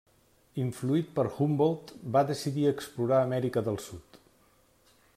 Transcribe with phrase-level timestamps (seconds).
[0.63, 4.23] Influït per Humboldt va decidir explorar Amèrica del Sud.